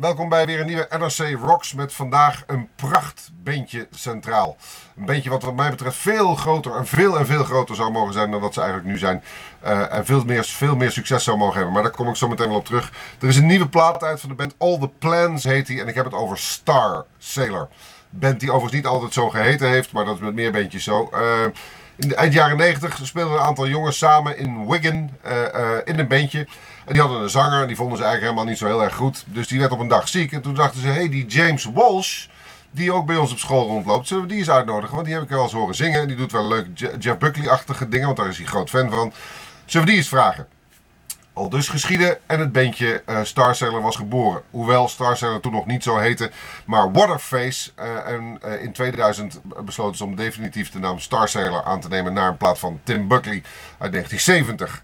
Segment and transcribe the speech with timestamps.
[0.00, 4.56] Welkom bij weer een nieuwe NRC Rocks met vandaag een prachtbeentje centraal.
[4.96, 8.12] Een beentje wat wat mij betreft veel groter en veel en veel groter zou mogen
[8.12, 9.22] zijn dan wat ze eigenlijk nu zijn.
[9.64, 11.72] Uh, en veel meer, veel meer succes zou mogen hebben.
[11.72, 12.92] Maar daar kom ik zo meteen wel op terug.
[13.20, 15.80] Er is een nieuwe plaat uit van de band All The Plans heet die.
[15.80, 17.68] En ik heb het over Star Sailor.
[18.10, 21.10] Band die overigens niet altijd zo geheten heeft, maar dat is met meer bandjes zo.
[21.12, 21.20] Uh,
[21.96, 26.08] in de eind jaren 90 speelden een aantal jongens samen in Wigan uh, in een
[26.08, 26.46] bandje.
[26.90, 29.24] En die hadden een zanger die vonden ze eigenlijk helemaal niet zo heel erg goed.
[29.26, 30.32] Dus die werd op een dag ziek.
[30.32, 32.26] En toen dachten ze, hé, hey, die James Walsh,
[32.70, 34.94] die ook bij ons op school rondloopt, zullen we die eens uitnodigen?
[34.94, 36.00] Want die heb ik wel eens horen zingen.
[36.00, 36.66] En die doet wel leuk
[36.98, 39.12] Jeff Buckley-achtige dingen, want daar is hij groot fan van.
[39.64, 40.46] Zullen we die eens vragen?
[41.32, 44.42] Al dus geschieden en het bandje uh, Star Sailor was geboren.
[44.50, 46.30] Hoewel Star Sailor toen nog niet zo heette,
[46.64, 47.70] maar Waterface.
[47.78, 51.88] Uh, en uh, in 2000 besloten ze om definitief de naam Star Sailor aan te
[51.88, 53.42] nemen naar een plaat van Tim Buckley
[53.78, 54.82] uit 1970.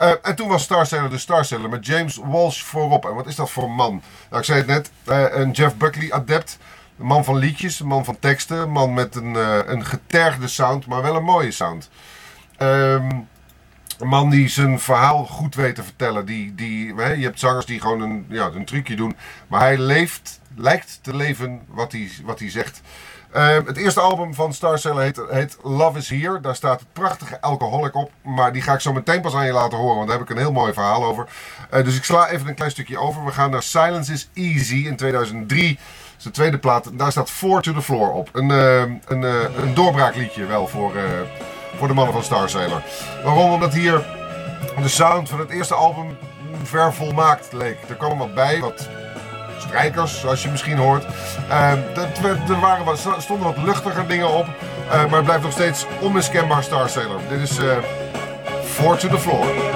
[0.00, 3.04] Uh, en toen was Star Sailor de Star Sailor met James Walsh voorop.
[3.04, 4.02] En wat is dat voor een man?
[4.28, 6.58] Nou, ik zei het net, uh, een Jeff Buckley adept.
[6.98, 8.56] Een man van liedjes, een man van teksten.
[8.56, 11.90] Een man met een, uh, een getergde sound, maar wel een mooie sound.
[12.58, 13.28] Um,
[13.98, 16.26] een man die zijn verhaal goed weet te vertellen.
[16.26, 19.16] Die, die, hè, je hebt zangers die gewoon een, ja, een trucje doen.
[19.48, 22.80] Maar hij leeft, lijkt te leven wat hij, wat hij zegt.
[23.34, 26.40] Uh, het eerste album van Star Sailor heet, heet, Love is Here.
[26.40, 28.10] Daar staat het prachtige Alcoholic op.
[28.22, 29.96] Maar die ga ik zo meteen pas aan je laten horen.
[29.96, 31.28] Want daar heb ik een heel mooi verhaal over.
[31.74, 33.24] Uh, dus ik sla even een klein stukje over.
[33.24, 35.74] We gaan naar Silence is Easy in 2003.
[35.74, 35.78] Dat
[36.18, 36.90] is de tweede plaat.
[36.92, 38.28] Daar staat Four to the Floor op.
[38.32, 39.22] Een, uh, een,
[39.62, 40.92] een doorbraakliedje wel voor,
[41.78, 42.82] voor de mannen van Star Sailor.
[43.24, 43.52] Waarom?
[43.52, 44.04] Omdat hier
[44.82, 46.18] de sound van het eerste album
[46.62, 47.78] ver volmaakt leek.
[47.88, 48.88] Er kwam wat bij, wat
[49.58, 51.04] strijkers, zoals je misschien hoort.
[51.48, 51.70] Uh,
[52.48, 56.62] er waren wat, stonden wat luchtiger dingen op, uh, maar het blijft nog steeds onmiskenbaar
[56.62, 57.20] Star Sailor.
[57.28, 57.76] Dit is uh,
[58.64, 59.75] Four to the Floor.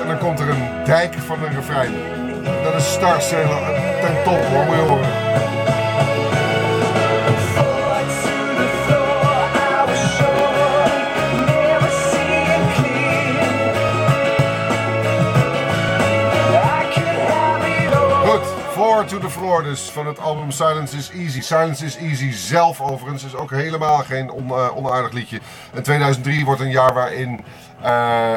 [0.00, 1.92] En dan komt er een dijk van een refrein.
[2.62, 5.53] Dat is Star Sailor ten top hoor, moet je horen.
[18.94, 21.40] To the Floor dus van het album Silence is Easy.
[21.40, 25.40] Silence is Easy zelf overigens is ook helemaal geen on, uh, onaardig liedje.
[25.72, 27.44] En 2003 wordt een jaar waarin
[27.84, 28.32] uh,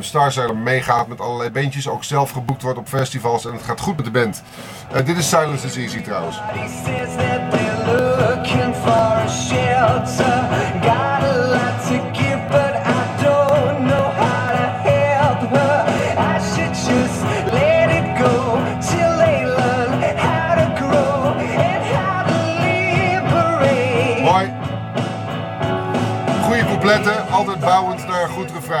[0.00, 1.88] Star Sailor meegaat met allerlei bandjes.
[1.88, 4.42] Ook zelf geboekt wordt op festivals en het gaat goed met de band.
[4.94, 6.40] Uh, dit is Silence is Easy trouwens.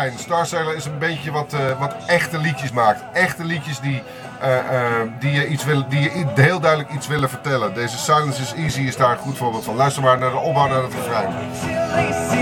[0.04, 0.18] Refrein.
[0.18, 3.02] Star Sailor is een beetje wat, uh, wat echte liedjes maakt.
[3.12, 4.02] Echte liedjes die,
[4.42, 7.74] uh, uh, die, je iets willen, die je heel duidelijk iets willen vertellen.
[7.74, 9.76] Deze Silence is Easy is daar een goed voorbeeld van.
[9.76, 12.33] Luister maar naar de opbouw naar het refrein.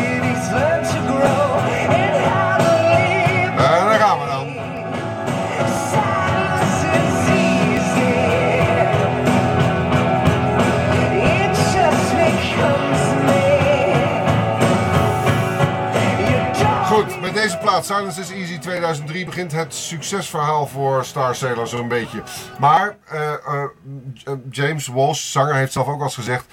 [17.84, 22.22] Silence is Easy 2003, begint het succesverhaal voor Star Sailor zo'n beetje.
[22.58, 26.44] Maar uh, uh, James Walsh, zanger, heeft zelf ook al eens gezegd...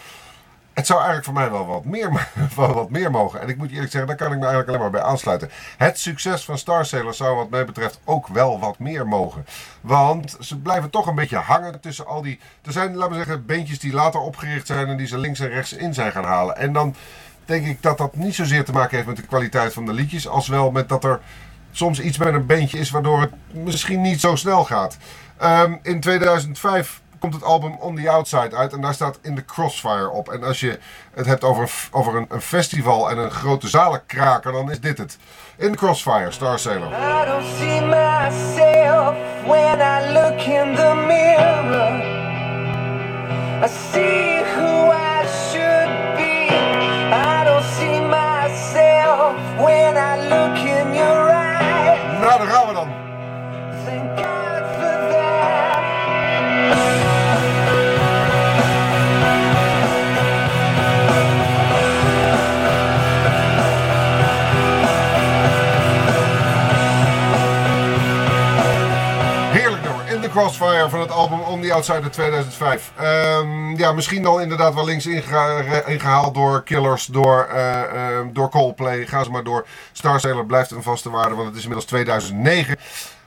[0.74, 3.42] Het zou eigenlijk voor mij wel wat, meer, wel wat meer mogen.
[3.42, 5.50] En ik moet eerlijk zeggen, daar kan ik me eigenlijk alleen maar bij aansluiten.
[5.78, 9.46] Het succes van Star Sailor zou wat mij betreft ook wel wat meer mogen.
[9.82, 12.40] Want ze blijven toch een beetje hangen tussen al die...
[12.62, 14.88] Er zijn, laten we zeggen, beentjes die later opgericht zijn...
[14.88, 16.58] en die ze links en rechts in zijn gaan halen.
[16.58, 16.96] En dan
[17.50, 20.28] denk ik dat dat niet zozeer te maken heeft met de kwaliteit van de liedjes,
[20.28, 21.20] als wel met dat er
[21.72, 24.98] soms iets met een beentje is waardoor het misschien niet zo snel gaat.
[25.44, 29.46] Um, in 2005 komt het album On the Outside uit en daar staat In the
[29.46, 30.30] Crossfire op.
[30.30, 30.80] En als je
[31.14, 35.18] het hebt over, over een, een festival en een grote zalenkraker, dan is dit het.
[35.58, 36.88] In the Crossfire, Star Sailor.
[36.88, 42.18] I don't see myself when I look in the mirror.
[43.64, 44.39] I see
[70.30, 72.92] Crossfire van het album On the Outsider 2005.
[72.98, 75.06] Ehm, ja, misschien dan inderdaad wel links
[75.86, 79.06] ingehaald door Killers, door, uh, uh, door Coldplay.
[79.06, 79.66] Ga ze maar door.
[79.92, 82.78] Star blijft een vaste waarde, want het is inmiddels 2009.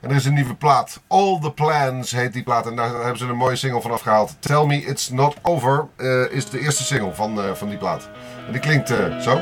[0.00, 1.00] En er is een nieuwe plaat.
[1.06, 2.66] All the Plans heet die plaat.
[2.66, 4.36] En daar hebben ze een mooie single van afgehaald.
[4.40, 8.08] Tell Me It's Not Over uh, is de eerste single van, uh, van die plaat.
[8.46, 8.88] En die klinkt
[9.20, 9.40] zo.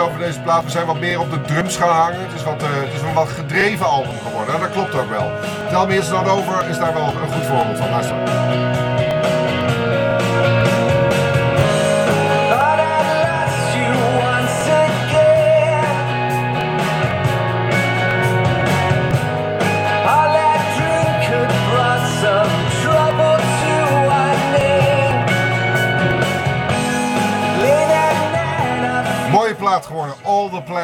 [0.00, 2.20] Over deze plaat, we zijn wat meer op de drums gaan hangen.
[2.20, 4.54] Het is, wat, het is een wat gedreven album geworden.
[4.54, 5.30] En dat klopt ook wel.
[5.70, 8.75] Tell Me Not Over is daar wel een goed voorbeeld van.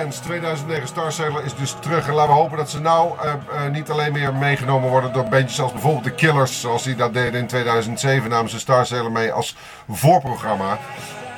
[0.02, 0.88] All the Plans 2009.
[0.88, 2.08] Star Sailor is dus terug.
[2.08, 5.28] En laten we hopen dat ze nou uh, uh, niet alleen meer meegenomen worden door
[5.28, 6.60] bandjes als bijvoorbeeld de Killers.
[6.60, 8.31] Zoals die dat deden in 2007.
[8.31, 9.56] Namen ze Star Sailor mee als
[9.88, 10.78] voorprogramma.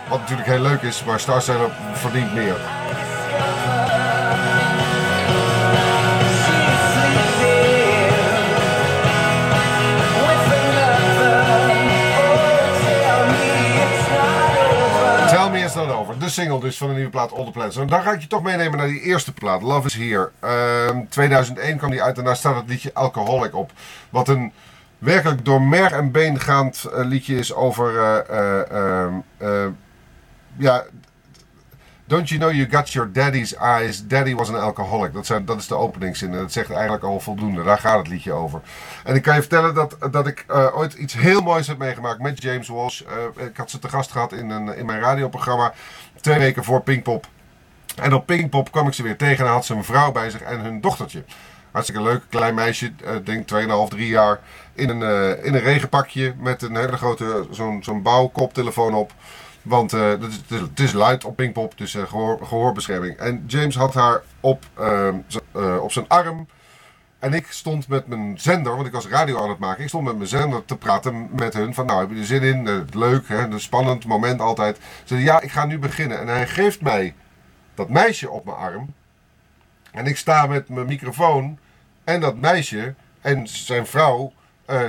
[0.08, 2.83] Wat natuurlijk heel leuk is, maar Star Sailor verdient meer.
[16.24, 17.76] De single dus van de nieuwe plaat All The Plans.
[17.76, 20.30] En dan ga ik je toch meenemen naar die eerste plaat, Love Is Here.
[20.44, 23.72] Uh, 2001 kwam die uit en daar staat het liedje Alcoholic op.
[24.10, 24.52] Wat een
[24.98, 27.92] werkelijk door merg en been gaand uh, liedje is over...
[29.40, 29.66] Uh,
[30.56, 30.84] ja,
[32.14, 34.06] Don't you know you got your daddy's eyes?
[34.06, 35.12] Daddy was an alcoholic.
[35.12, 36.32] Dat, zijn, dat is de openingszin.
[36.32, 37.62] En dat zegt eigenlijk al voldoende.
[37.62, 38.60] Daar gaat het liedje over.
[39.04, 42.20] En ik kan je vertellen dat, dat ik uh, ooit iets heel moois heb meegemaakt
[42.20, 43.00] met James Walsh.
[43.00, 45.72] Uh, ik had ze te gast gehad in, een, in mijn radioprogramma.
[46.20, 47.26] Twee weken voor Pinkpop.
[47.96, 49.46] En op Pinkpop kwam ik ze weer tegen.
[49.46, 51.24] En had ze een vrouw bij zich en hun dochtertje.
[51.70, 54.40] Hartstikke leuk, klein meisje, uh, denk 2,5, 3 jaar.
[54.74, 59.12] In een, in een regenpakje met een hele grote zo'n zo'n bouwkoptelefoon op.
[59.64, 63.16] Want het, is, het, is, luid op Pinkpop, dus uh, gehoor, gehoorbescherming.
[63.16, 66.48] En James had haar op, uh, op zijn arm.
[67.18, 69.82] En ik stond met mijn zender, want ik was radio aan het maken.
[69.82, 71.74] Ik stond met mijn zender te praten met hun.
[71.74, 72.86] Van nou, heb je er zin in?
[72.92, 73.38] leuk, hè?
[73.38, 74.76] een spannend moment altijd.
[74.76, 76.20] Ze zei ja, ik ga nu beginnen.
[76.20, 77.14] En hij geeft mij
[77.74, 78.94] dat meisje op mijn arm.
[79.90, 81.58] En ik sta met mijn microfoon
[82.04, 84.32] en dat meisje en zijn vrouw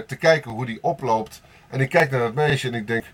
[0.07, 1.41] te kijken hoe die oploopt.
[1.69, 3.05] En ik kijk naar dat meisje en ik denk...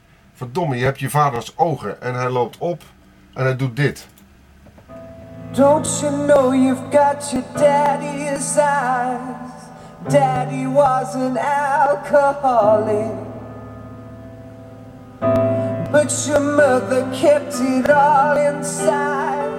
[0.41, 2.01] Verdomme, je hebt je vaders ogen.
[2.01, 2.81] En hij loopt op
[3.33, 4.07] en hij doet dit.
[5.51, 9.19] Don't you know you've got your daddy's eyes?
[10.07, 13.11] Daddy was an alcoholic.
[15.91, 19.51] But your mother kept it all inside.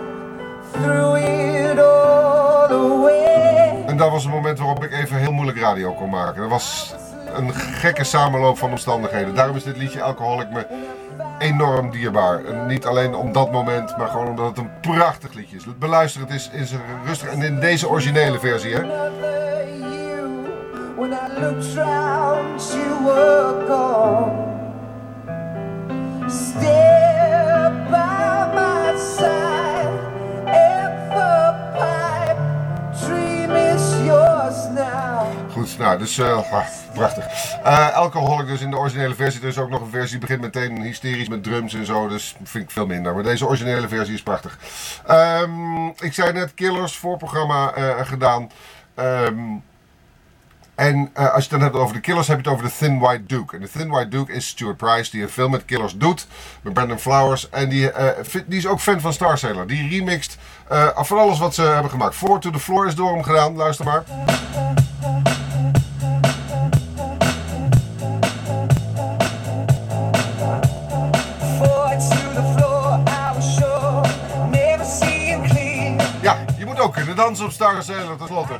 [0.72, 3.84] Threw it all away.
[3.86, 6.40] En dat was het moment waarop ik even heel moeilijk radio kon maken.
[6.40, 6.94] Dat was
[7.34, 9.34] een gekke samenloop van omstandigheden.
[9.34, 10.66] Daarom is dit liedje Alcoholic me
[11.38, 12.40] enorm dierbaar.
[12.66, 15.64] Niet alleen om dat moment, maar gewoon omdat het een prachtig liedje is.
[15.78, 18.80] Beluister het is zijn rustig en in deze originele versie, hè.
[35.98, 36.38] Dus uh,
[36.94, 37.54] prachtig.
[37.64, 39.40] Uh, Alcoholic dus in de originele versie.
[39.42, 42.08] Er is ook nog een versie die begint meteen hysterisch met drums en zo.
[42.08, 43.14] Dus vind ik veel minder.
[43.14, 44.58] Maar deze originele versie is prachtig.
[45.10, 48.50] Um, ik zei net Killers voorprogramma uh, gedaan.
[48.94, 49.62] Um,
[50.74, 52.98] en als je het dan hebt over de Killers, heb je het over de Thin
[52.98, 53.56] White Duke.
[53.56, 56.26] En de Thin White Duke is Stuart Price, die een film met Killers doet.
[56.62, 57.50] Met Brandon Flowers.
[57.50, 57.90] En die,
[58.46, 59.66] die is ook fan van Star Sailor.
[59.66, 60.38] Die remixt
[60.72, 62.14] uh, van alles wat ze hebben gemaakt.
[62.14, 63.56] Four to the Floor is door hem gedaan.
[63.56, 64.04] Luister maar.
[76.82, 78.58] Ook kunnen dansen op Star Sailor tenslotte.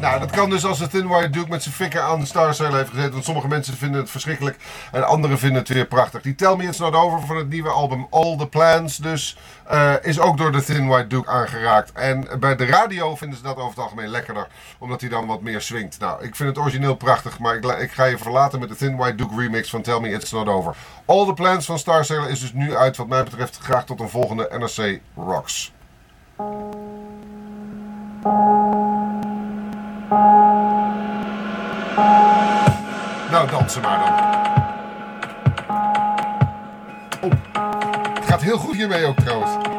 [0.00, 2.54] Nou, dat kan dus als het Thin White Duke met zijn fikker aan de Star
[2.54, 3.12] Sailor heeft gezeten.
[3.12, 4.56] Want sommige mensen vinden het verschrikkelijk
[4.92, 6.22] en anderen vinden het weer prachtig.
[6.22, 9.36] Die Tell Me It's Not Over van het nieuwe album All The Plans dus
[9.72, 11.92] uh, is ook door de Thin White Duke aangeraakt.
[11.92, 14.46] En bij de radio vinden ze dat over het algemeen lekkerder.
[14.78, 15.98] Omdat hij dan wat meer swingt.
[15.98, 17.38] Nou, ik vind het origineel prachtig.
[17.38, 20.12] Maar ik, ik ga je verlaten met de Thin White Duke remix van Tell Me
[20.12, 20.74] It's Not Over.
[21.04, 23.58] All The Plans van Star Sailor is dus nu uit wat mij betreft.
[23.62, 25.72] Graag tot een volgende NRC Rocks.
[26.38, 26.46] Nou,
[33.50, 34.08] dansen maar dan.
[37.22, 37.38] Oh,
[38.14, 39.77] het gaat heel goed hiermee ook trouwens.